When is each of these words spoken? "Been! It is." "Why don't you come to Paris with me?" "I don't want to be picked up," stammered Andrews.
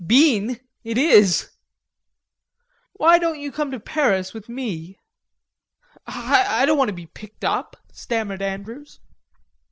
"Been! 0.03 0.59
It 0.83 0.97
is." 0.97 1.51
"Why 2.93 3.19
don't 3.19 3.37
you 3.39 3.51
come 3.51 3.69
to 3.69 3.79
Paris 3.79 4.33
with 4.33 4.49
me?" 4.49 4.97
"I 6.07 6.65
don't 6.65 6.79
want 6.79 6.89
to 6.89 6.93
be 6.95 7.05
picked 7.05 7.43
up," 7.45 7.77
stammered 7.93 8.41
Andrews. 8.41 8.99